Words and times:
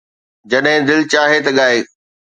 جڏهن 0.49 0.79
دل 0.89 0.99
چاهي 1.11 1.39
ته 1.45 1.51
ڳائي 1.57 1.79